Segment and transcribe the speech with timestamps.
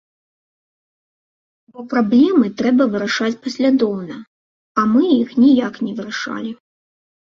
[1.75, 6.51] Бо праблемы трэба вырашаць паслядоўна, а мы іх ніяк не вырашалі.